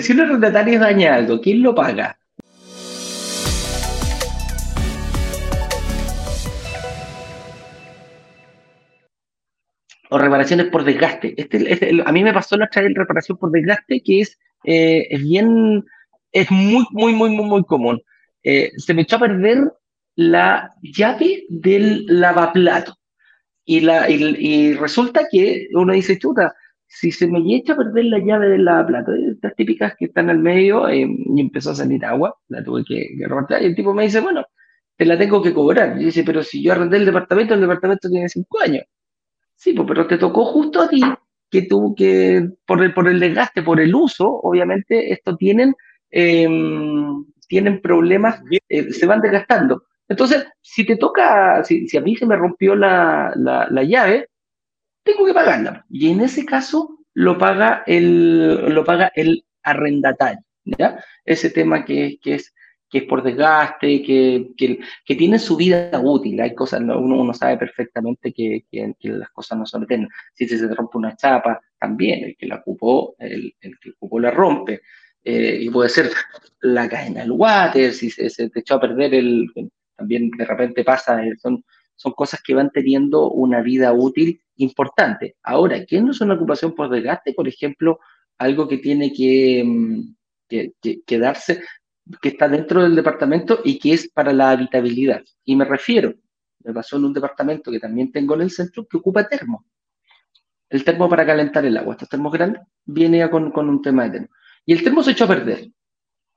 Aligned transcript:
si 0.00 0.12
un 0.12 0.20
arrendatario 0.20 0.80
daña 0.80 1.14
algo, 1.14 1.40
¿quién 1.40 1.62
lo 1.62 1.74
paga? 1.74 2.18
o 10.08 10.18
reparaciones 10.18 10.66
por 10.66 10.84
desgaste. 10.84 11.32
Este, 11.38 11.72
este 11.72 12.02
a 12.04 12.12
mí 12.12 12.22
me 12.22 12.34
pasó 12.34 12.58
la 12.58 12.66
otra 12.66 12.82
vez 12.82 12.92
reparación 12.94 13.38
por 13.38 13.50
desgaste, 13.50 14.02
que 14.02 14.20
es, 14.20 14.38
eh, 14.64 15.06
es 15.08 15.22
bien, 15.22 15.84
es 16.32 16.50
muy, 16.50 16.84
muy, 16.90 17.14
muy, 17.14 17.30
muy, 17.30 17.46
muy 17.46 17.64
común. 17.64 18.02
Eh, 18.42 18.72
se 18.76 18.92
me 18.92 19.02
echó 19.02 19.16
a 19.16 19.20
perder 19.20 19.72
la 20.14 20.70
llave 20.82 21.44
del 21.48 22.04
lavaplato. 22.08 22.94
Y, 23.64 23.80
la, 23.80 24.10
y, 24.10 24.74
resulta 24.74 25.22
que 25.30 25.68
uno 25.72 25.94
dice, 25.94 26.18
chuta, 26.18 26.54
si 26.94 27.10
se 27.10 27.26
me 27.26 27.40
echa 27.56 27.72
a 27.72 27.76
perder 27.76 28.04
la 28.04 28.18
llave 28.18 28.48
del 28.48 28.66
lavaplato, 28.66 29.12
estas 29.14 29.54
típicas 29.56 29.94
que 29.98 30.04
están 30.04 30.28
al 30.28 30.38
medio, 30.38 30.88
eh, 30.88 31.06
y 31.08 31.40
empezó 31.40 31.70
a 31.70 31.74
salir 31.74 32.04
agua, 32.04 32.36
la 32.48 32.62
tuve 32.62 32.84
que, 32.84 33.16
que 33.16 33.62
y 33.62 33.64
el 33.64 33.74
tipo 33.74 33.94
me 33.94 34.04
dice, 34.04 34.20
bueno, 34.20 34.44
te 34.96 35.06
la 35.06 35.18
tengo 35.18 35.42
que 35.42 35.54
cobrar. 35.54 36.00
Y 36.00 36.04
dice, 36.04 36.22
pero 36.22 36.42
si 36.42 36.62
yo 36.62 36.72
arrendé 36.72 36.98
el 36.98 37.06
departamento, 37.06 37.54
el 37.54 37.62
departamento 37.62 38.10
tiene 38.10 38.28
cinco 38.28 38.60
años. 38.60 38.84
Sí, 39.56 39.72
pues, 39.72 39.88
pero 39.88 40.06
te 40.06 40.18
tocó 40.18 40.44
justo 40.44 40.82
a 40.82 40.88
ti 40.88 41.02
que 41.50 41.62
tú, 41.62 41.94
que 41.96 42.46
por 42.66 42.82
el, 42.82 42.92
por 42.92 43.08
el 43.08 43.18
desgaste, 43.20 43.62
por 43.62 43.80
el 43.80 43.94
uso, 43.94 44.28
obviamente, 44.42 45.12
esto 45.12 45.36
tienen, 45.36 45.74
em, 46.10 47.24
tienen 47.48 47.80
problemas, 47.80 48.42
eh, 48.68 48.92
se 48.92 49.06
van 49.06 49.22
desgastando. 49.22 49.84
Entonces, 50.08 50.46
si 50.60 50.84
te 50.84 50.96
toca, 50.96 51.64
si, 51.64 51.86
a 51.96 52.00
mí 52.02 52.16
se 52.16 52.26
me 52.26 52.36
rompió 52.36 52.74
la, 52.74 53.34
llave, 53.86 54.28
tengo 55.02 55.26
que 55.26 55.34
pagarla. 55.34 55.84
Y 55.90 56.10
en 56.10 56.20
ese 56.20 56.44
caso 56.44 56.98
lo 57.14 57.38
paga 57.38 57.82
el, 57.86 58.74
lo 58.74 58.84
paga 58.84 59.12
el 59.14 59.44
arrendatario. 59.62 60.44
Ese 61.24 61.50
tema 61.50 61.84
que, 61.84 62.18
que 62.22 62.34
es 62.34 62.54
que 62.92 62.98
es 62.98 63.04
por 63.04 63.22
desgaste, 63.22 64.02
que, 64.02 64.50
que, 64.54 65.16
tiene 65.16 65.38
su 65.38 65.56
vida 65.56 65.98
útil. 65.98 66.38
Hay 66.42 66.54
cosas, 66.54 66.82
uno, 66.82 66.98
uno 66.98 67.32
sabe 67.32 67.56
perfectamente 67.56 68.34
que, 68.34 68.66
que, 68.70 68.94
las 69.08 69.30
cosas 69.30 69.58
no 69.58 69.64
son 69.64 69.84
eternas. 69.84 70.10
Si 70.34 70.46
se, 70.46 70.68
rompe 70.68 70.98
una 70.98 71.16
chapa, 71.16 71.58
también 71.78 72.22
el 72.22 72.36
que 72.36 72.46
la 72.46 72.56
ocupó, 72.56 73.16
el, 73.18 73.54
el 73.62 73.78
que 73.80 73.92
ocupó 73.92 74.20
la 74.20 74.30
rompe. 74.30 74.82
Eh, 75.24 75.58
y 75.62 75.70
puede 75.70 75.88
ser 75.88 76.10
la 76.60 76.86
cadena 76.86 77.20
del 77.20 77.30
water, 77.30 77.94
si 77.94 78.10
se, 78.10 78.28
se, 78.28 78.50
te 78.50 78.60
echó 78.60 78.74
a 78.74 78.80
perder 78.80 79.14
el, 79.14 79.46
también 79.96 80.30
de 80.30 80.44
repente 80.44 80.84
pasa, 80.84 81.24
eh, 81.24 81.32
son, 81.40 81.64
son 81.96 82.12
cosas 82.12 82.40
que 82.42 82.54
van 82.54 82.70
teniendo 82.70 83.30
una 83.30 83.60
vida 83.60 83.92
útil 83.92 84.40
importante. 84.56 85.36
Ahora, 85.42 85.84
¿qué 85.86 86.00
no 86.00 86.10
es 86.10 86.20
una 86.20 86.34
ocupación 86.34 86.74
por 86.74 86.88
desgaste? 86.90 87.32
Por 87.32 87.48
ejemplo, 87.48 88.00
algo 88.38 88.68
que 88.68 88.78
tiene 88.78 89.12
que, 89.12 89.62
mm, 89.64 90.14
que, 90.48 90.72
que, 91.06 91.18
darse, 91.18 91.62
que 92.20 92.30
está 92.30 92.48
dentro 92.48 92.82
del 92.82 92.96
departamento 92.96 93.60
y 93.64 93.78
que 93.78 93.92
es 93.94 94.08
para 94.08 94.32
la 94.32 94.50
habitabilidad. 94.50 95.22
Y 95.44 95.56
me 95.56 95.64
refiero, 95.64 96.14
me 96.64 96.72
pasó 96.72 96.96
en 96.96 97.04
un 97.06 97.12
departamento 97.12 97.70
que 97.70 97.80
también 97.80 98.12
tengo 98.12 98.34
en 98.34 98.42
el 98.42 98.50
centro, 98.50 98.86
que 98.86 98.96
ocupa 98.96 99.28
termo. 99.28 99.64
El 100.68 100.84
termo 100.84 101.08
para 101.08 101.26
calentar 101.26 101.64
el 101.64 101.76
agua, 101.76 101.94
estos 101.94 102.08
termos 102.08 102.32
grandes, 102.32 102.62
viene 102.84 103.28
con, 103.30 103.50
con 103.50 103.68
un 103.68 103.82
tema 103.82 104.04
de 104.04 104.10
termo. 104.10 104.28
Y 104.64 104.72
el 104.72 104.82
termo 104.82 105.02
se 105.02 105.12
echó 105.12 105.24
a 105.24 105.28
perder. 105.28 105.70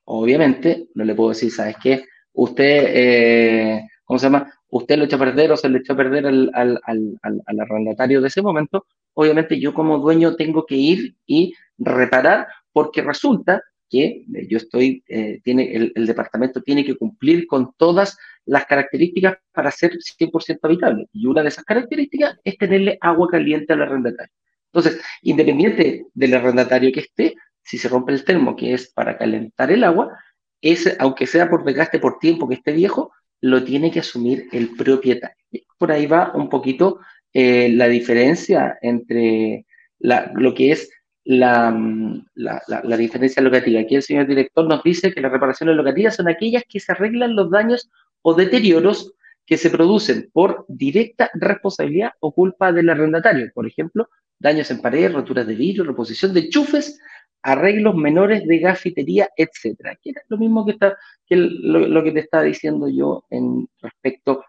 Obviamente, 0.06 0.90
no 0.94 1.04
le 1.04 1.16
puedo 1.16 1.30
decir, 1.30 1.52
¿sabes 1.52 1.78
qué? 1.82 2.06
Usted, 2.34 2.84
eh, 2.88 3.88
¿cómo 4.04 4.20
se 4.20 4.26
llama? 4.26 4.52
Usted 4.78 4.98
lo 4.98 5.06
echó 5.06 5.16
a 5.16 5.20
perder 5.20 5.54
o 5.54 5.58
se 5.58 5.70
le 5.70 5.78
echó 5.78 5.94
a 5.94 5.96
perder 5.96 6.28
al, 6.28 6.52
al, 6.54 6.82
al, 6.84 7.42
al 7.46 7.60
arrendatario 7.62 8.20
de 8.20 8.28
ese 8.28 8.42
momento. 8.42 8.86
Obviamente, 9.14 9.58
yo 9.58 9.74
como 9.74 10.00
dueño 10.00 10.36
tengo 10.36 10.66
que 10.66 10.76
ir 10.76 11.16
y 11.26 11.54
reparar 11.78 12.48
porque 12.74 13.02
resulta 13.02 13.64
que 13.90 14.26
eh, 14.34 14.48
yo 14.50 14.58
estoy, 14.58 15.02
eh, 15.08 15.40
tiene, 15.46 15.74
el, 15.96 16.06
departamento 16.06 16.62
tiene 16.62 16.84
que 16.84 16.98
cumplir 16.98 17.48
con 17.48 17.74
todas 17.78 18.18
las 18.46 18.66
características 18.66 19.38
para 19.54 19.72
ser 19.72 19.94
100% 19.94 20.60
habitable. 20.64 21.08
Y 21.14 21.26
una 21.26 21.42
de 21.42 21.48
esas 21.48 21.64
características 21.64 22.38
es 22.44 22.58
tenerle 22.58 22.98
agua 23.00 23.30
caliente 23.30 23.72
al 23.72 23.82
arrendatario. 23.82 24.34
Entonces, 24.74 25.02
independiente 25.22 26.06
del 26.14 26.34
arrendatario 26.34 26.92
que 26.92 27.00
esté, 27.00 27.36
si 27.64 27.78
se 27.78 27.88
rompe 27.88 28.12
el 28.12 28.26
termo, 28.26 28.58
que 28.58 28.74
es 28.74 28.92
para 28.92 29.18
calentar 29.18 29.72
el 29.72 29.86
agua, 29.86 30.20
es, 30.60 30.98
aunque 31.00 31.28
sea 31.28 31.50
por 31.50 31.64
desgaste 31.64 32.00
por 32.00 32.20
tiempo 32.20 32.50
que 32.50 32.56
esté 32.56 32.74
viejo, 32.74 33.14
lo 33.42 33.64
tiene 33.64 33.92
que 33.92 34.00
asumir 34.00 34.48
el 34.52 34.76
propietario. 34.76 35.36
Por 35.78 35.92
ahí 35.92 36.06
va 36.06 36.32
un 36.36 36.50
poquito 36.50 37.00
eh, 37.34 37.70
la 37.70 37.88
diferencia 37.88 38.78
entre 38.82 39.66
la, 40.00 40.32
lo 40.36 40.54
que 40.54 40.72
es 40.72 40.90
Mm, 41.28 42.20
la, 42.36 42.62
la, 42.68 42.98
diferencia 42.98 43.42
locativa. 43.42 43.80
Aquí 43.82 43.96
el 43.96 44.04
señor 44.04 44.28
director 44.28 44.68
nos 44.68 44.84
dice 44.84 45.12
que 45.12 45.22
las 45.22 45.32
reparaciones 45.32 45.76
locativas 45.76 46.16
son 46.16 46.28
aquellas 46.28 46.64
que 46.70 46.80
se 46.80 46.92
arreglan 46.92 47.36
los 47.36 47.50
daños 47.50 47.90
o 48.22 48.36
deterioros 48.36 49.14
que 49.46 49.58
se 49.58 49.72
producen 49.72 50.30
por 50.32 50.66
directa 50.68 51.32
responsabilidad 51.34 52.12
o 52.20 52.32
culpa 52.32 52.72
del 52.72 52.90
arrendatario. 52.90 53.50
Por 53.56 53.66
ejemplo, 53.66 54.08
daños 54.40 54.70
en 54.70 54.82
paredes, 54.82 55.14
roturas 55.14 55.48
de 55.48 55.56
vidrio, 55.56 55.84
reposición 55.84 56.32
de 56.34 56.42
enchufes, 56.42 57.00
arreglos 57.46 57.96
menores 57.96 58.46
de 58.48 58.58
gafitería, 58.58 59.30
etcétera. 59.38 59.96
Que 60.02 60.14
lo 60.30 60.38
mismo 60.38 60.66
que, 60.66 60.72
está, 60.72 60.98
que 61.28 61.36
lo, 61.36 62.04
que 62.04 62.12
te 62.12 62.22
estaba 62.22 62.44
diciendo 62.44 62.90
yo 62.90 63.24
en 63.30 63.70
respecto 63.80 64.44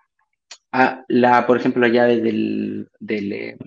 a 0.73 1.05
la, 1.09 1.47
por 1.47 1.59
ejemplo, 1.59 1.83
la 1.83 1.93
llave 1.93 2.21
del, 2.23 2.89
del, 2.99 3.33
eh, 3.35 3.59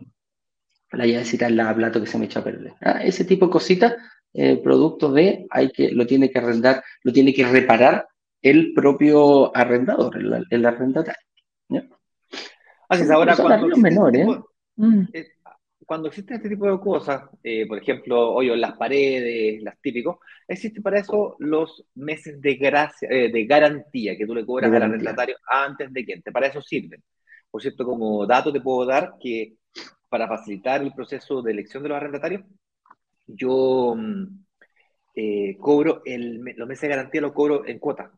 la 0.93 1.05
llavecita 1.05 1.47
la 1.51 1.75
plato 1.75 2.01
que 2.01 2.07
se 2.07 2.17
me 2.17 2.25
echó 2.25 2.39
a 2.39 2.43
perder. 2.43 2.73
¿ah? 2.81 3.03
Ese 3.03 3.23
tipo 3.23 3.45
de 3.45 3.51
cositas, 3.51 3.95
eh, 4.33 4.57
producto 4.57 5.11
de, 5.11 5.45
hay 5.51 5.69
que, 5.69 5.91
lo 5.91 6.07
tiene 6.07 6.31
que 6.31 6.39
arrendar, 6.39 6.83
lo 7.03 7.13
tiene 7.13 7.31
que 7.31 7.45
reparar 7.45 8.07
el 8.41 8.73
propio 8.73 9.55
arrendador, 9.55 10.17
el, 10.49 10.65
arrendatario. 10.65 11.21
Así 12.87 13.03
es, 13.03 13.11
ahora 13.11 13.35
cuando 13.35 13.77
menores, 13.77 14.27
mm. 14.75 15.01
eh, 15.13 15.27
cuando 15.89 16.09
existen 16.09 16.37
este 16.37 16.49
tipo 16.49 16.69
de 16.69 16.79
cosas, 16.79 17.23
eh, 17.41 17.65
por 17.65 17.79
ejemplo, 17.79 18.31
hoy 18.31 18.55
las 18.55 18.77
paredes, 18.77 19.59
las 19.63 19.75
típicos, 19.81 20.17
existen 20.47 20.83
para 20.83 20.99
eso 20.99 21.35
los 21.39 21.83
meses 21.95 22.39
de 22.39 22.53
gracia, 22.57 23.09
de 23.09 23.45
garantía 23.45 24.15
que 24.15 24.27
tú 24.27 24.35
le 24.35 24.45
cobras 24.45 24.71
al 24.71 24.83
arrendatario 24.83 25.37
antes 25.47 25.91
de 25.91 26.05
que 26.05 26.13
entre. 26.13 26.31
Para 26.31 26.45
eso 26.45 26.61
sirven. 26.61 27.03
Por 27.49 27.59
cierto, 27.63 27.85
como 27.85 28.23
dato 28.27 28.53
te 28.53 28.61
puedo 28.61 28.85
dar 28.85 29.13
que 29.19 29.55
para 30.09 30.27
facilitar 30.27 30.83
el 30.83 30.93
proceso 30.93 31.41
de 31.41 31.53
elección 31.53 31.81
de 31.81 31.89
los 31.89 31.95
arrendatarios, 31.95 32.43
yo 33.25 33.95
mm, 33.97 34.25
eh, 35.15 35.57
cobro 35.59 36.03
el, 36.05 36.39
los 36.55 36.67
meses 36.67 36.83
de 36.83 36.89
garantía, 36.89 37.21
lo 37.21 37.33
cobro 37.33 37.65
en 37.65 37.79
cuota. 37.79 38.11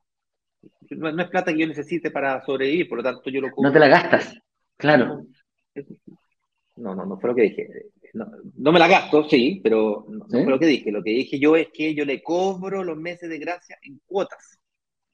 No, 0.89 1.07
es 1.07 1.29
plata 1.29 1.53
que 1.53 1.59
yo 1.59 1.67
necesite 1.67 2.11
para 2.11 2.43
sobrevivir, 2.45 2.89
por 2.89 2.97
lo 2.97 3.03
tanto 3.05 3.29
yo 3.29 3.39
lo 3.39 3.49
cobro. 3.49 3.69
No 3.69 3.73
te 3.73 3.79
la 3.79 3.87
gastas, 3.87 4.37
claro. 4.75 5.05
No, 5.05 5.25
no, 6.81 7.05
no 7.05 7.19
fue 7.19 7.29
lo 7.29 7.35
que 7.35 7.41
dije. 7.43 7.91
No, 8.13 8.71
me 8.71 8.79
la 8.79 8.87
gasto, 8.87 9.23
sí, 9.23 9.59
pero 9.63 10.05
no, 10.09 10.25
fue 10.25 10.45
lo 10.45 10.59
que 10.59 10.65
dije. 10.65 10.91
Lo 10.91 11.03
que 11.03 11.11
dije 11.11 11.39
yo 11.39 11.55
es 11.55 11.69
que 11.73 11.93
yo 11.93 12.03
le 12.05 12.21
cobro 12.21 12.83
los 12.83 12.97
meses 12.97 13.29
de 13.29 13.37
gracia 13.37 13.77
en 13.81 14.01
cuotas. 14.05 14.59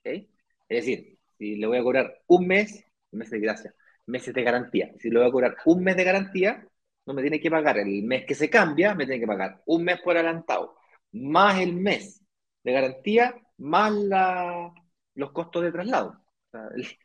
Es 0.04 0.26
decir, 0.68 1.18
si 1.38 1.56
le 1.56 1.68
voy 1.68 1.78
a 1.78 1.84
cobrar 1.84 2.22
un 2.28 2.48
mes, 2.48 2.84
un 3.12 3.20
mes 3.20 3.30
de 3.30 3.40
gracia, 3.40 3.74
meses 4.08 4.34
de 4.34 4.44
garantía. 4.44 4.92
Si 5.00 5.10
le 5.10 5.20
voy 5.20 5.28
a 5.28 5.32
cobrar 5.32 5.58
un 5.66 5.84
mes 5.84 5.96
de 5.96 6.04
garantía, 6.04 6.68
no 7.06 7.14
me 7.14 7.22
tiene 7.22 7.40
que 7.40 7.52
pagar 7.52 7.78
el 7.78 8.04
mes 8.04 8.26
que 8.26 8.36
se 8.36 8.50
cambia, 8.50 8.96
me 8.96 9.06
tiene 9.06 9.20
que 9.20 9.28
pagar 9.28 9.62
un 9.66 9.84
mes 9.84 10.02
por 10.02 10.16
adelantado, 10.16 10.76
más 11.12 11.60
el 11.60 11.74
mes 11.74 12.22
de 12.64 12.72
garantía, 12.72 13.36
más 13.58 13.94
la, 13.94 14.74
los 15.16 15.32
costos 15.32 15.64
de 15.64 15.72
traslado. 15.72 16.22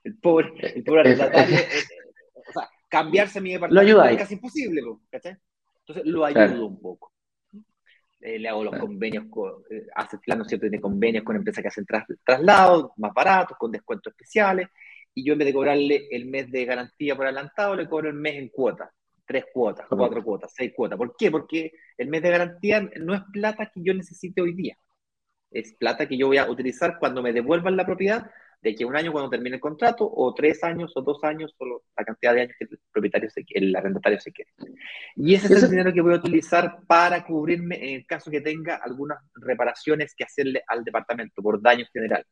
el, 0.04 0.18
pobre, 0.18 0.52
el 0.74 0.82
pobre 0.82 1.00
arrendatario, 1.00 1.56
o 1.56 1.58
sea, 1.58 2.01
cambiarse 2.92 3.40
mi 3.40 3.52
departamento 3.52 4.04
es 4.04 4.18
casi 4.18 4.34
imposible, 4.34 4.82
Entonces 4.82 6.04
lo 6.04 6.26
ayudo 6.26 6.66
un 6.66 6.78
poco. 6.78 7.10
Eh, 8.20 8.38
le 8.38 8.48
hago 8.48 8.62
los 8.62 8.78
convenios, 8.78 9.24
con, 9.30 9.64
eh, 9.70 9.86
hace 9.96 10.18
plano, 10.18 10.44
¿cierto? 10.44 10.64
Tiene 10.64 10.80
convenios 10.80 11.24
con 11.24 11.34
empresas 11.34 11.62
que 11.62 11.68
hacen 11.68 11.86
traslados 12.22 12.92
más 12.98 13.14
baratos, 13.14 13.56
con 13.56 13.72
descuentos 13.72 14.12
especiales, 14.12 14.68
y 15.14 15.24
yo 15.24 15.32
en 15.32 15.38
vez 15.38 15.46
de 15.46 15.54
cobrarle 15.54 16.06
el 16.10 16.26
mes 16.26 16.50
de 16.52 16.66
garantía 16.66 17.16
por 17.16 17.24
adelantado, 17.24 17.74
le 17.74 17.88
cobro 17.88 18.10
el 18.10 18.14
mes 18.14 18.34
en 18.34 18.50
cuotas, 18.50 18.90
tres 19.24 19.46
cuotas, 19.52 19.86
cuatro 19.88 20.22
cuotas, 20.22 20.52
seis 20.54 20.72
cuotas. 20.76 20.98
¿Por 20.98 21.16
qué? 21.16 21.30
Porque 21.30 21.72
el 21.96 22.08
mes 22.08 22.22
de 22.22 22.30
garantía 22.30 22.88
no 23.00 23.14
es 23.14 23.22
plata 23.32 23.70
que 23.74 23.82
yo 23.82 23.94
necesite 23.94 24.42
hoy 24.42 24.52
día. 24.52 24.76
Es 25.50 25.74
plata 25.74 26.06
que 26.06 26.18
yo 26.18 26.26
voy 26.26 26.36
a 26.36 26.48
utilizar 26.48 26.98
cuando 26.98 27.22
me 27.22 27.32
devuelvan 27.32 27.76
la 27.76 27.86
propiedad 27.86 28.30
de 28.62 28.74
que 28.74 28.84
un 28.84 28.96
año 28.96 29.12
cuando 29.12 29.28
termine 29.28 29.56
el 29.56 29.60
contrato, 29.60 30.08
o 30.10 30.32
tres 30.32 30.62
años, 30.62 30.92
o 30.96 31.02
dos 31.02 31.22
años, 31.24 31.54
solo 31.58 31.82
la 31.96 32.04
cantidad 32.04 32.34
de 32.34 32.42
años 32.42 32.54
que 32.58 32.66
el 32.70 32.78
propietario 32.92 33.28
se, 33.28 33.44
el 33.50 33.74
arrendatario 33.74 34.20
se 34.20 34.32
quiere. 34.32 34.52
Y 35.16 35.34
ese 35.34 35.52
es 35.52 35.62
el 35.62 35.70
dinero 35.70 35.92
que 35.92 36.00
voy 36.00 36.14
a 36.14 36.18
utilizar 36.18 36.78
para 36.86 37.24
cubrirme 37.24 37.76
en 37.76 37.96
el 37.96 38.06
caso 38.06 38.30
que 38.30 38.40
tenga 38.40 38.76
algunas 38.76 39.18
reparaciones 39.34 40.14
que 40.14 40.24
hacerle 40.24 40.62
al 40.68 40.84
departamento 40.84 41.42
por 41.42 41.60
daños 41.60 41.88
generales 41.92 42.26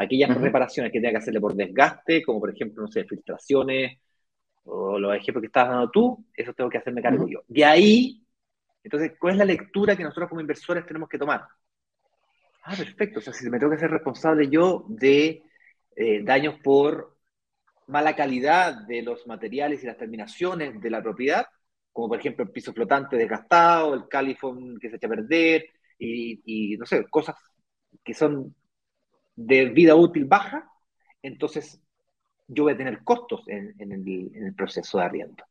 aquellas 0.00 0.34
reparaciones 0.34 0.90
que 0.90 0.98
tenga 0.98 1.12
que 1.12 1.18
hacerle 1.18 1.40
por 1.40 1.54
desgaste, 1.54 2.22
como 2.22 2.40
por 2.40 2.50
ejemplo, 2.50 2.82
no 2.82 2.88
sé, 2.88 3.04
filtraciones, 3.04 3.98
o 4.64 4.98
los 4.98 5.14
ejemplos 5.14 5.42
que 5.42 5.48
estás 5.48 5.68
dando 5.68 5.90
tú, 5.90 6.26
eso 6.34 6.54
tengo 6.54 6.70
que 6.70 6.78
hacerme 6.78 7.02
cargo 7.02 7.28
yo. 7.28 7.42
De 7.46 7.64
ahí, 7.66 8.24
entonces, 8.82 9.12
¿cuál 9.18 9.34
es 9.34 9.38
la 9.38 9.44
lectura 9.44 9.94
que 9.94 10.02
nosotros 10.02 10.30
como 10.30 10.40
inversores 10.40 10.86
tenemos 10.86 11.08
que 11.08 11.18
tomar? 11.18 11.42
Ah, 12.62 12.74
perfecto. 12.76 13.18
O 13.18 13.22
sea, 13.22 13.34
si 13.34 13.48
me 13.50 13.58
tengo 13.58 13.72
que 13.72 13.78
ser 13.78 13.90
responsable 13.90 14.48
yo 14.48 14.86
de 14.88 15.42
eh, 15.96 16.22
daños 16.22 16.56
por 16.62 17.16
mala 17.86 18.14
calidad 18.14 18.86
de 18.86 19.02
los 19.02 19.26
materiales 19.26 19.82
y 19.82 19.86
las 19.86 19.98
terminaciones 19.98 20.80
de 20.80 20.90
la 20.90 21.02
propiedad, 21.02 21.46
como 21.92 22.08
por 22.08 22.18
ejemplo 22.20 22.44
el 22.44 22.52
piso 22.52 22.72
flotante 22.72 23.16
desgastado, 23.16 23.94
el 23.94 24.08
califón 24.08 24.78
que 24.78 24.88
se 24.88 24.96
echa 24.96 25.08
a 25.08 25.10
perder, 25.10 25.66
y, 25.98 26.76
no 26.78 26.86
sé, 26.86 27.04
cosas 27.10 27.36
que 28.02 28.14
son 28.14 28.54
de 29.36 29.66
vida 29.66 29.94
útil 29.94 30.24
baja, 30.24 30.70
entonces 31.22 31.80
yo 32.48 32.64
voy 32.64 32.72
a 32.72 32.76
tener 32.76 33.04
costos 33.04 33.42
en, 33.48 33.74
el, 33.78 34.54
proceso 34.54 34.98
de 34.98 35.04
arriendo. 35.04 35.44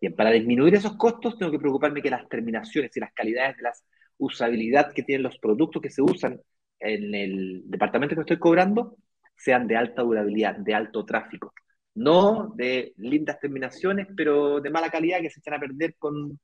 Bien, 0.00 0.14
para 0.14 0.30
disminuir 0.30 0.74
esos 0.74 0.96
costos 0.96 1.36
tengo 1.36 1.50
que 1.50 1.58
preocuparme 1.58 2.02
que 2.02 2.10
las 2.10 2.28
terminaciones 2.28 2.96
y 2.96 3.00
las 3.00 3.12
calidades 3.12 3.56
de 3.56 3.62
la 3.64 3.72
usabilidad 4.18 4.92
que 4.92 5.02
tienen 5.02 5.24
los 5.24 5.38
productos 5.38 5.82
que 5.82 5.90
se 5.90 6.02
usan 6.02 6.40
en 6.78 7.14
el 7.14 7.62
departamento 7.64 8.14
que 8.14 8.20
estoy 8.20 8.38
cobrando 8.38 8.96
sean 9.38 9.66
de 9.68 9.76
alta 9.76 10.02
durabilidad, 10.02 10.56
de 10.56 10.74
alto 10.74 11.04
tráfico. 11.04 11.54
No 11.94 12.52
de 12.56 12.92
lindas 12.96 13.40
terminaciones, 13.40 14.08
pero 14.16 14.60
de 14.60 14.70
mala 14.70 14.90
calidad 14.90 15.20
que 15.20 15.30
se 15.30 15.40
echan 15.40 15.54
a 15.54 15.60
perder 15.60 15.94
con, 15.98 16.38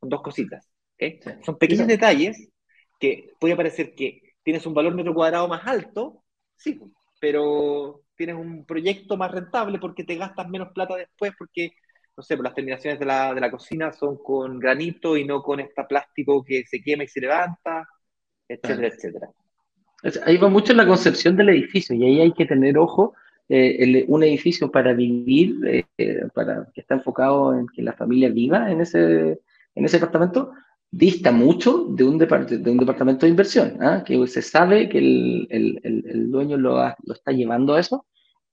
dos 0.00 0.22
cositas. 0.22 0.68
Son 1.44 1.58
pequeños 1.58 1.86
detalles 1.86 2.50
que 2.98 3.30
puede 3.38 3.56
parecer 3.56 3.94
que 3.94 4.34
tienes 4.42 4.66
un 4.66 4.74
valor 4.74 4.94
metro 4.94 5.14
cuadrado 5.14 5.46
más 5.48 5.66
alto, 5.66 6.24
sí, 6.56 6.80
pero 7.20 8.02
tienes 8.16 8.36
un 8.36 8.64
proyecto 8.64 9.16
más 9.16 9.30
rentable 9.30 9.78
porque 9.78 10.04
te 10.04 10.16
gastas 10.16 10.48
menos 10.48 10.72
plata 10.72 10.96
después, 10.96 11.32
porque, 11.38 11.72
no 12.16 12.22
sé, 12.22 12.36
las 12.36 12.54
terminaciones 12.54 12.98
de 12.98 13.06
la, 13.06 13.34
de 13.34 13.40
la 13.40 13.50
cocina 13.50 13.92
son 13.92 14.18
con 14.22 14.58
granito 14.58 15.16
y 15.16 15.24
no 15.24 15.42
con 15.42 15.60
este 15.60 15.84
plástico 15.84 16.44
que 16.44 16.64
se 16.66 16.80
quema 16.80 17.04
y 17.04 17.08
se 17.08 17.20
levanta, 17.20 17.86
etcétera, 18.48 18.88
etcétera. 18.88 19.28
Ahí 20.24 20.36
va 20.36 20.48
mucho 20.48 20.72
la 20.74 20.86
concepción 20.86 21.36
del 21.36 21.48
edificio 21.50 21.94
y 21.94 22.04
ahí 22.04 22.20
hay 22.20 22.32
que 22.32 22.46
tener 22.46 22.78
ojo. 22.78 23.14
Eh, 23.50 24.04
un 24.08 24.22
edificio 24.22 24.70
para 24.70 24.92
vivir, 24.92 25.56
eh, 25.96 26.26
para 26.34 26.68
que 26.74 26.82
está 26.82 26.96
enfocado 26.96 27.58
en 27.58 27.66
que 27.68 27.80
la 27.80 27.94
familia 27.94 28.28
viva 28.28 28.70
en 28.70 28.82
ese, 28.82 29.40
en 29.74 29.84
ese 29.86 29.96
departamento, 29.96 30.52
dista 30.90 31.32
mucho 31.32 31.86
de 31.90 32.04
un, 32.04 32.18
de 32.18 32.70
un 32.70 32.78
departamento 32.78 33.26
de 33.26 33.30
inversión, 33.30 33.78
¿ah? 33.80 34.02
que 34.04 34.26
se 34.26 34.42
sabe 34.42 34.88
que 34.88 34.98
el, 34.98 35.46
el, 35.50 35.80
el 35.82 36.30
dueño 36.30 36.56
lo, 36.58 36.76
lo, 36.76 37.14
está 37.14 37.32
llevando 37.32 37.74
a 37.74 37.80
eso 37.80 38.06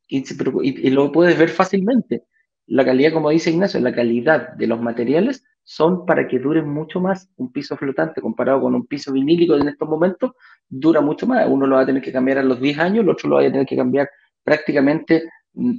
y, 0.07 0.24
y, 0.63 0.89
lo 0.91 1.12
puedes 1.12 1.38
ver 1.38 1.50
fácilmente. 1.50 2.24
La 2.68 2.86
calidad, 2.86 3.13
como 3.13 3.30
dice 3.30 3.51
Ignacio, 3.51 3.80
la 3.80 3.94
calidad 3.94 4.53
de 4.53 4.68
los 4.68 4.81
materiales 4.81 5.44
son 5.65 6.06
para 6.06 6.27
que 6.27 6.39
duren 6.39 6.69
mucho 6.69 7.01
más. 7.01 7.29
Un 7.38 7.51
piso 7.51 7.75
flotante 7.75 8.21
comparado 8.21 8.62
con 8.62 8.75
un 8.75 8.85
piso 8.85 9.12
vinílico 9.12 9.56
en 9.56 9.67
estos 9.67 9.89
momentos 9.89 10.31
dura 10.69 11.01
mucho 11.01 11.27
más. 11.27 11.45
Uno 11.50 11.67
lo 11.67 11.75
va 11.75 11.81
a 11.81 11.85
tener 11.85 12.01
que 12.01 12.12
cambiar 12.12 12.38
a 12.38 12.44
los 12.44 12.62
10 12.62 12.79
años, 12.79 13.03
el 13.03 13.09
otro 13.09 13.27
lo 13.27 13.35
va 13.35 13.41
a 13.41 13.51
tener 13.51 13.65
que 13.65 13.75
cambiar 13.75 14.09
prácticamente 14.44 15.23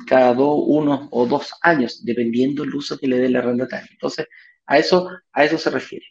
cada 0.07 0.35
dos, 0.35 0.65
uno 0.67 1.09
o 1.13 1.27
dos 1.27 1.53
años, 1.63 2.05
dependiendo 2.05 2.65
el 2.65 2.75
uso 2.75 2.99
que 2.99 3.07
le 3.07 3.19
dé 3.19 3.29
la 3.29 3.39
arrendatario. 3.39 3.89
Entonces, 3.93 4.27
a 4.67 4.79
eso, 4.79 5.09
a 5.33 5.45
eso 5.45 5.57
se 5.57 5.71
refiere. 5.71 6.05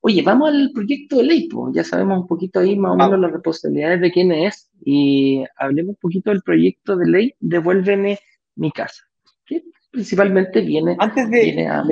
Oye, 0.00 0.22
vamos 0.22 0.48
al 0.48 0.70
proyecto 0.72 1.18
de 1.18 1.24
ley, 1.24 1.48
pues. 1.48 1.74
ya 1.74 1.84
sabemos 1.84 2.20
un 2.20 2.26
poquito 2.26 2.60
ahí 2.60 2.76
más 2.76 2.92
o 2.92 2.96
menos 2.96 3.20
las 3.20 3.32
responsabilidades 3.32 4.00
de 4.00 4.12
quién 4.12 4.32
es 4.32 4.70
y 4.84 5.44
hablemos 5.56 5.90
un 5.90 6.00
poquito 6.00 6.30
del 6.30 6.42
proyecto 6.42 6.96
de 6.96 7.06
ley 7.06 7.34
Devuélveme 7.40 8.18
mi 8.56 8.70
casa, 8.70 9.02
que 9.44 9.64
principalmente 9.90 10.60
viene, 10.60 10.96
antes 10.98 11.28
de, 11.28 11.42
viene 11.42 11.68
a... 11.68 11.84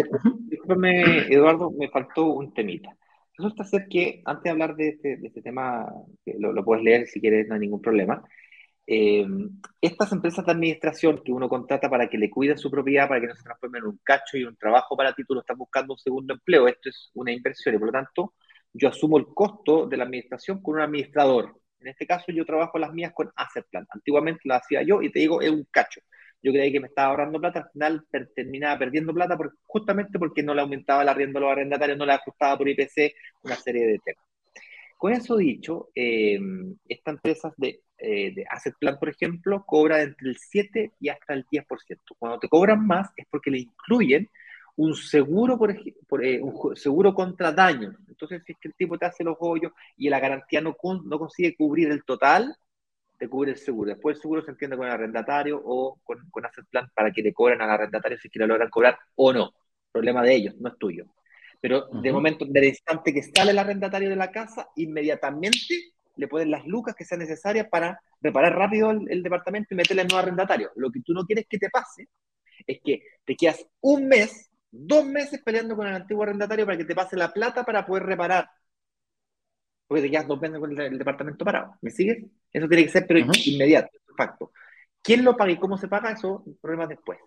Eduardo, 1.31 1.71
me 1.71 1.89
faltó 1.89 2.27
un 2.27 2.53
temita. 2.53 2.97
Resulta 3.37 3.65
ser 3.65 3.87
que 3.89 4.23
antes 4.25 4.45
de 4.45 4.51
hablar 4.51 4.77
de 4.77 4.89
este, 4.89 5.17
de 5.17 5.29
este 5.29 5.43
tema, 5.43 5.87
que 6.25 6.35
lo, 6.39 6.53
lo, 6.53 6.65
puedes 6.65 6.83
leer 6.85 7.07
si 7.07 7.21
quieres, 7.21 7.47
no 7.49 7.55
hay 7.55 7.61
ningún 7.61 7.83
problema, 7.83 8.23
eh, 8.89 9.27
estas 9.81 10.13
empresas 10.13 10.47
de 10.47 10.53
administración 10.53 11.21
que 11.25 11.33
uno 11.33 11.49
contrata 11.49 11.91
para 11.91 12.09
que 12.09 12.19
le 12.19 12.31
cuiden 12.31 12.57
su 12.57 12.71
propiedad, 12.71 13.09
para 13.09 13.21
que 13.21 13.27
no 13.27 13.35
se 13.35 13.43
transformen 13.43 13.83
en 13.83 13.89
un 13.89 14.01
cacho 14.03 14.37
y 14.37 14.45
un 14.45 14.57
trabajo 14.57 14.97
para 14.97 15.13
título, 15.13 15.41
están 15.41 15.59
buscando 15.59 15.95
un 15.95 15.99
segundo 15.99 16.35
empleo. 16.35 16.69
Esto 16.69 16.89
es 16.89 17.11
una 17.15 17.33
inversión 17.33 17.75
y 17.75 17.79
por 17.79 17.89
lo 17.89 17.93
tanto 17.93 18.35
yo 18.73 18.89
asumo 18.89 19.19
el 19.19 19.27
costo 19.27 19.87
de 19.87 19.97
la 19.97 20.05
administración 20.05 20.63
con 20.63 20.77
un 20.77 20.83
administrador. 20.83 21.61
En 21.81 21.89
este 21.89 22.07
caso 22.07 22.27
yo 22.29 22.45
trabajo 22.45 22.79
las 22.79 22.93
mías 22.93 23.13
con 23.13 23.31
Asset 23.35 23.67
Plan. 23.71 23.87
Antiguamente 23.91 24.43
lo 24.45 24.55
hacía 24.55 24.83
yo 24.83 25.03
y 25.03 25.11
te 25.11 25.19
digo, 25.21 25.41
es 25.41 25.51
un 25.51 25.67
cacho. 25.71 26.01
Yo 26.43 26.53
creía 26.53 26.73
que 26.73 26.81
me 26.81 26.89
estaba 26.89 27.09
ahorrando 27.09 27.41
plata, 27.41 27.61
al 27.61 27.71
final 27.71 28.07
terminaba 28.35 28.79
perdiendo 28.79 29.13
plata 29.13 29.37
justamente 29.65 30.19
porque 30.19 30.43
no 30.43 30.55
le 30.55 30.63
aumentaba 30.63 31.03
el 31.03 31.09
arriendo 31.09 31.39
a 31.39 31.43
los 31.43 31.53
arrendatarios, 31.53 31.99
no 31.99 32.07
le 32.07 32.13
ajustaba 32.13 32.57
por 32.57 32.69
IPC, 32.69 33.15
una 33.43 33.57
serie 33.57 33.87
de 33.87 33.99
temas. 34.05 34.25
Con 34.97 35.13
eso 35.13 35.37
dicho, 35.37 35.91
eh, 35.95 36.39
estas 36.89 37.15
empresas 37.15 37.53
de, 37.57 37.83
eh, 37.99 38.33
de, 38.35 38.45
Asset 38.49 38.75
Plan, 38.79 38.99
por 38.99 39.11
ejemplo, 39.11 39.65
cobra 39.67 40.03
entre 40.03 40.31
el 40.31 40.37
7 40.39 40.93
y 41.01 41.09
hasta 41.09 41.35
el 41.35 41.45
10%. 41.51 42.15
Cuando 42.19 42.39
te 42.39 42.49
cobran 42.49 42.87
más 42.87 43.11
es 43.17 43.27
porque 43.31 43.51
le 43.51 43.59
incluyen 43.61 44.29
un 44.77 44.95
seguro, 44.95 45.59
por, 45.59 45.75
por 46.07 46.25
eh, 46.25 46.41
un 46.41 46.77
seguro 46.77 47.15
contra 47.15 47.53
daños. 47.53 47.95
Entonces, 48.09 48.43
si 48.47 48.53
es 48.53 48.59
que 48.61 48.69
el 48.69 48.75
tipo 48.75 48.99
te 48.99 49.07
hace 49.07 49.25
los 49.25 49.37
hoyos 49.41 49.73
y 49.97 50.09
la 50.09 50.21
garantía 50.21 50.61
no, 50.61 50.77
no 51.05 51.19
consigue 51.19 51.57
cubrir 51.57 51.91
el 51.91 52.05
total, 52.05 52.55
te 53.19 53.29
cubre 53.29 53.53
el 53.53 53.57
seguro. 53.59 53.91
Después 53.91 54.17
el 54.17 54.23
seguro 54.23 54.43
se 54.43 54.51
entiende 54.51 54.77
con 54.77 54.87
el 54.87 54.93
arrendatario 54.93 55.61
o 55.65 55.99
con, 56.03 56.29
con 56.31 56.45
Asset 56.45 56.67
Plan 56.71 56.91
para 56.95 57.11
que 57.11 57.23
le 57.23 57.33
cobren 57.33 57.61
al 57.61 57.71
arrendatario 57.71 58.19
si 58.19 58.29
es 58.29 58.33
que 58.33 58.39
lo 58.39 58.47
logran 58.47 58.71
cobrar 58.71 58.99
o 59.15 59.33
no. 59.33 59.53
Problema 59.93 60.23
de 60.23 60.35
ellos, 60.35 60.55
no 60.59 60.69
es 60.69 60.79
tuyo. 60.79 61.07
Pero 61.61 61.89
de 61.89 62.13
momento, 62.13 62.45
del 62.45 62.65
instante 62.65 63.13
que 63.13 63.23
sale 63.23 63.51
el 63.51 63.59
arrendatario 63.59 64.11
de 64.11 64.17
la 64.17 64.31
casa, 64.31 64.69
inmediatamente 64.77 65.75
le 66.17 66.29
ponen 66.29 66.51
las 66.51 66.67
lucas 66.67 66.95
que 66.95 67.05
sean 67.05 67.21
necesarias 67.21 67.67
para 67.71 68.01
reparar 68.21 68.55
rápido 68.55 68.91
el, 68.91 69.23
departamento 69.23 69.69
y 69.75 69.77
meterle 69.77 70.03
el 70.03 70.09
nuevo 70.09 70.23
arrendatario. 70.23 70.71
Lo 70.77 70.91
que 70.91 71.01
tú 71.01 71.13
no 71.13 71.25
quieres 71.25 71.47
que 71.49 71.59
te 71.59 71.71
pase 71.71 72.09
es 72.67 72.79
que 72.85 73.03
te 73.25 73.37
quedas 73.37 73.67
un 73.81 74.09
mes, 74.09 74.51
dos 74.71 75.05
meses 75.05 75.43
peleando 75.43 75.77
con 75.77 75.87
el 75.87 75.95
antiguo 75.95 76.23
arrendatario 76.23 76.67
para 76.67 76.79
que 76.79 76.85
te 76.85 76.95
pase 76.95 77.17
la 77.17 77.33
plata 77.33 77.65
para 77.65 77.87
poder 77.87 78.05
reparar. 78.05 78.49
Porque 79.87 80.03
te 80.03 80.11
quedas 80.11 80.27
dos 80.27 80.41
meses 80.41 80.59
con 80.59 80.81
el, 80.81 80.99
departamento 80.99 81.45
parado. 81.45 81.77
¿Me 81.81 81.91
sigues? 81.91 82.25
Eso 82.53 82.69
tiene 82.69 82.85
que 82.85 82.91
ser, 82.91 83.07
pero 83.07 83.21
inmediato, 83.45 83.91
facto. 84.17 84.53
¿Quién 85.03 85.25
lo 85.25 85.37
paga 85.37 85.53
y 85.53 85.59
cómo 85.59 85.79
se 85.79 85.89
paga? 85.89 86.11
Eso, 86.11 86.45
problemas 86.61 86.89
después 86.89 87.19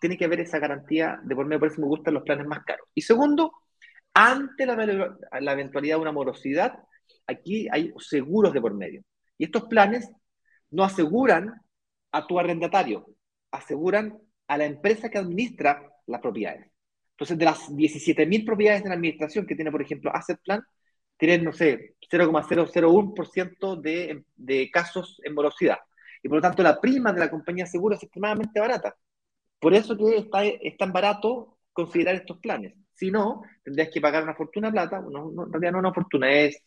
tiene 0.00 0.16
que 0.16 0.24
haber 0.24 0.40
esa 0.40 0.58
garantía 0.58 1.20
de 1.22 1.34
por 1.34 1.46
medio, 1.46 1.60
por 1.60 1.68
eso 1.68 1.80
me 1.80 1.86
gustan 1.86 2.14
los 2.14 2.22
planes 2.22 2.46
más 2.46 2.64
caros. 2.64 2.88
Y 2.94 3.02
segundo, 3.02 3.52
ante 4.14 4.66
la, 4.66 4.76
la 5.40 5.52
eventualidad 5.52 5.96
de 5.96 6.02
una 6.02 6.12
morosidad, 6.12 6.78
aquí 7.26 7.68
hay 7.70 7.92
seguros 7.98 8.52
de 8.52 8.60
por 8.60 8.74
medio. 8.74 9.02
Y 9.38 9.44
estos 9.44 9.64
planes 9.64 10.10
no 10.70 10.84
aseguran 10.84 11.52
a 12.12 12.26
tu 12.26 12.38
arrendatario, 12.38 13.06
aseguran 13.50 14.18
a 14.48 14.58
la 14.58 14.66
empresa 14.66 15.08
que 15.08 15.18
administra 15.18 15.90
las 16.06 16.20
propiedades. 16.20 16.70
Entonces, 17.12 17.38
de 17.38 17.44
las 17.44 17.70
17.000 17.70 18.44
propiedades 18.44 18.82
de 18.82 18.88
la 18.88 18.94
administración 18.96 19.46
que 19.46 19.54
tiene, 19.54 19.70
por 19.70 19.82
ejemplo, 19.82 20.10
Asset 20.14 20.40
Plan, 20.42 20.62
tienen, 21.22 21.44
no 21.44 21.52
sé, 21.52 21.94
0,001% 22.10 23.80
de, 23.80 24.24
de 24.34 24.70
casos 24.72 25.20
en 25.22 25.34
morosidad. 25.34 25.78
Y 26.20 26.28
por 26.28 26.38
lo 26.38 26.42
tanto, 26.42 26.64
la 26.64 26.80
prima 26.80 27.12
de 27.12 27.20
la 27.20 27.30
compañía 27.30 27.64
segura 27.64 27.94
es 27.94 28.02
extremadamente 28.02 28.58
barata. 28.58 28.96
Por 29.60 29.72
eso 29.72 29.96
que 29.96 30.16
está, 30.16 30.44
es 30.44 30.76
tan 30.76 30.92
barato 30.92 31.58
considerar 31.72 32.16
estos 32.16 32.38
planes. 32.38 32.74
Si 32.94 33.12
no, 33.12 33.42
tendrías 33.62 33.88
que 33.94 34.00
pagar 34.00 34.24
una 34.24 34.34
fortuna 34.34 34.72
plata. 34.72 35.00
No, 35.00 35.44
en 35.44 35.52
realidad 35.52 35.70
no 35.70 35.78
una 35.78 35.94
fortuna, 35.94 36.28
es 36.28 36.60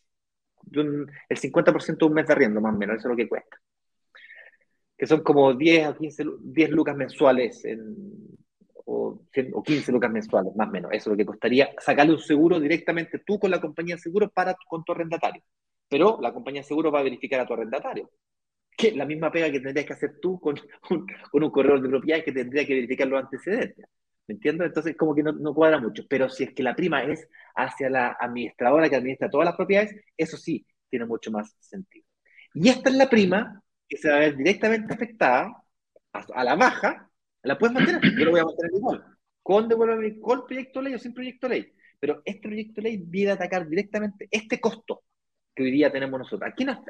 el 0.71 1.37
50% 1.37 1.97
de 1.97 2.05
un 2.05 2.13
mes 2.13 2.25
de 2.25 2.31
arriendo, 2.31 2.61
más 2.61 2.73
o 2.73 2.77
menos, 2.77 2.95
eso 2.95 3.09
es 3.09 3.11
lo 3.11 3.17
que 3.17 3.27
cuesta. 3.27 3.57
Que 4.97 5.05
son 5.05 5.21
como 5.21 5.53
10 5.53 5.87
a 5.87 5.97
15 5.97 6.23
10 6.39 6.69
lucas 6.69 6.95
mensuales 6.95 7.61
o, 8.85 9.21
15 9.31 9.91
lucas 9.91 10.11
mensuales, 10.11 10.55
más 10.55 10.69
o 10.69 10.71
menos. 10.71 10.91
Eso 10.91 11.09
es 11.09 11.13
lo 11.13 11.17
que 11.17 11.25
costaría 11.25 11.69
sacarle 11.79 12.13
un 12.13 12.19
seguro 12.19 12.59
directamente 12.59 13.19
tú 13.25 13.39
con 13.39 13.51
la 13.51 13.61
compañía 13.61 13.95
de 13.95 14.01
seguro 14.01 14.29
para 14.29 14.55
con 14.67 14.83
tu 14.83 14.91
arrendatario. 14.91 15.43
Pero 15.89 16.19
la 16.21 16.33
compañía 16.33 16.61
de 16.61 16.67
seguro 16.67 16.91
va 16.91 16.99
a 16.99 17.03
verificar 17.03 17.39
a 17.39 17.45
tu 17.45 17.53
arrendatario 17.53 18.09
que 18.77 18.91
la 18.91 19.05
misma 19.05 19.31
pega 19.31 19.51
que 19.51 19.59
tendrías 19.59 19.85
que 19.85 19.93
hacer 19.93 20.19
tú 20.21 20.39
con 20.39 20.55
un, 20.89 21.05
con 21.31 21.43
un 21.43 21.51
corredor 21.51 21.81
de 21.81 21.89
propiedades 21.89 22.25
que 22.25 22.31
tendría 22.31 22.65
que 22.65 22.73
verificar 22.73 23.07
los 23.07 23.23
antecedentes. 23.23 23.85
¿Me 24.27 24.33
entiendo? 24.35 24.65
Entonces, 24.65 24.95
como 24.97 25.13
que 25.13 25.21
no, 25.23 25.31
no, 25.31 25.53
cuadra 25.53 25.79
mucho. 25.79 26.03
Pero 26.09 26.29
si 26.29 26.45
es 26.45 26.53
que 26.53 26.63
la 26.63 26.75
prima 26.75 27.03
es 27.03 27.27
hacia 27.55 27.89
la 27.89 28.17
administradora 28.19 28.89
que 28.89 28.95
administra 28.95 29.29
todas 29.29 29.45
las 29.45 29.55
propiedades, 29.55 29.95
eso 30.17 30.35
sí 30.35 30.65
tiene 30.89 31.05
mucho 31.05 31.31
más 31.31 31.55
sentido. 31.59 32.05
Y 32.55 32.69
esta 32.69 32.89
es 32.89 32.95
la 32.95 33.09
prima 33.09 33.61
que 33.87 33.97
se 33.97 34.09
va 34.09 34.15
a 34.15 34.19
ver 34.19 34.35
directamente 34.35 34.93
afectada 34.93 35.51
a, 36.13 36.43
la 36.43 36.55
baja, 36.55 37.04
la 37.45 37.57
puedes 37.57 37.73
mantener, 37.73 38.01
yo 38.01 38.25
lo 38.25 38.31
voy 38.31 38.39
a 38.39 38.45
mantener 38.45 38.71
igual, 38.75 39.05
con, 39.41 39.69
con 40.21 40.45
proyecto 40.45 40.79
de 40.79 40.85
ley 40.85 40.95
o 40.95 40.99
sin 40.99 41.13
proyecto 41.13 41.47
de 41.47 41.55
ley. 41.55 41.73
Pero 41.99 42.21
este 42.25 42.47
proyecto 42.47 42.81
de 42.81 42.89
ley 42.89 43.03
viene 43.05 43.31
a 43.31 43.35
atacar 43.35 43.67
directamente 43.67 44.27
este 44.29 44.59
costo 44.59 45.03
que 45.55 45.63
hoy 45.63 45.71
día 45.71 45.91
tenemos 45.91 46.19
nosotros. 46.19 46.51
¿A 46.51 46.53
quién, 46.53 46.69
a, 46.69 46.83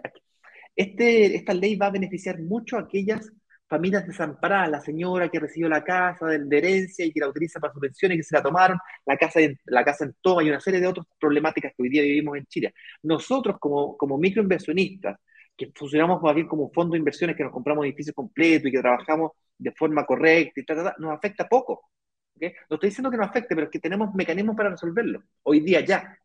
este, 0.75 1.35
esta 1.35 1.53
ley 1.53 1.75
va 1.75 1.87
a 1.87 1.91
beneficiar 1.91 2.39
mucho 2.41 2.77
a 2.77 2.81
aquellas 2.81 3.31
familias 3.67 4.05
desamparadas, 4.05 4.69
la 4.69 4.81
señora 4.81 5.29
que 5.29 5.39
recibió 5.39 5.67
la 5.69 5.83
casa 5.83 6.27
de, 6.27 6.57
herencia 6.57 7.05
y 7.05 7.11
que 7.11 7.19
la 7.19 7.29
utiliza 7.29 7.59
para 7.59 7.73
su 7.73 7.79
pensión 7.79 8.11
y 8.11 8.17
que 8.17 8.23
se 8.23 8.35
la 8.35 8.43
tomaron, 8.43 8.77
la 9.05 9.17
casa, 9.17 9.39
en, 9.39 9.59
la 9.65 9.83
casa 9.83 10.05
en 10.05 10.15
toma 10.21 10.43
y 10.43 10.49
una 10.49 10.59
serie 10.59 10.79
de 10.79 10.87
otras 10.87 11.07
problemáticas 11.19 11.73
que 11.75 11.83
hoy 11.83 11.89
día 11.89 12.03
vivimos 12.03 12.37
en 12.37 12.45
Chile. 12.45 12.73
Nosotros 13.03 13.57
como, 13.59 13.97
como 13.97 14.17
microinversionistas, 14.17 15.17
que 15.55 15.71
funcionamos 15.73 16.21
más 16.21 16.35
bien 16.35 16.47
como 16.47 16.71
fondo 16.71 16.93
de 16.93 16.99
inversiones 16.99 17.35
que 17.35 17.43
nos 17.43 17.51
compramos 17.51 17.85
edificios 17.85 18.15
completos 18.15 18.67
y 18.67 18.71
que 18.71 18.81
trabajamos 18.81 19.31
de 19.57 19.71
forma 19.71 20.05
correcta 20.05 20.59
y 20.59 20.65
tal, 20.65 20.93
nos 20.97 21.11
afecta 21.13 21.47
poco. 21.47 21.89
¿okay? 22.35 22.53
No 22.69 22.75
estoy 22.75 22.89
diciendo 22.89 23.11
que 23.11 23.17
nos 23.17 23.29
afecte, 23.29 23.55
pero 23.55 23.65
es 23.65 23.71
que 23.71 23.79
tenemos 23.79 24.13
mecanismos 24.13 24.55
para 24.55 24.69
resolverlo. 24.69 25.23
Hoy 25.43 25.61
día 25.61 25.81
ya. 25.81 26.17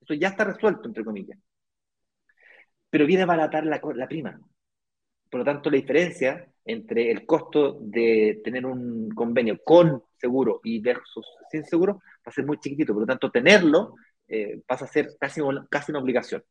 Esto 0.00 0.14
ya 0.14 0.28
está 0.28 0.44
resuelto, 0.44 0.88
entre 0.88 1.04
comillas. 1.04 1.38
Pero 2.90 3.06
viene 3.06 3.24
a 3.24 3.26
baratar 3.26 3.66
la, 3.66 3.80
la 3.94 4.08
prima. 4.08 4.40
Por 5.30 5.40
lo 5.40 5.44
tanto, 5.44 5.70
la 5.70 5.76
diferencia 5.76 6.48
entre 6.64 7.10
el 7.10 7.26
costo 7.26 7.78
de 7.80 8.40
tener 8.44 8.64
un 8.64 9.10
convenio 9.10 9.58
con 9.62 10.02
seguro 10.16 10.60
y 10.64 10.80
versus 10.80 11.26
sin 11.50 11.64
seguro 11.64 11.94
va 11.94 12.26
a 12.26 12.30
ser 12.30 12.46
muy 12.46 12.58
chiquitito. 12.58 12.92
Por 12.92 13.02
lo 13.02 13.06
tanto, 13.06 13.30
tenerlo 13.30 13.94
eh, 14.26 14.60
pasa 14.66 14.84
a 14.84 14.88
ser 14.88 15.16
casi, 15.18 15.40
casi 15.70 15.92
una 15.92 16.00
obligación. 16.00 16.44